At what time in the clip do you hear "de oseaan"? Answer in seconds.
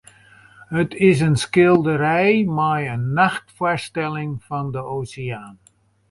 4.75-5.55